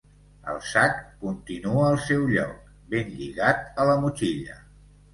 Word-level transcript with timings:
El 0.53 0.55
sac 0.69 0.95
continua 1.25 1.85
al 1.91 1.99
seu 2.07 2.25
lloc, 2.33 2.59
ben 2.97 3.15
lligat 3.21 3.73
a 3.85 3.91
la 3.93 4.03
motxilla. 4.05 4.63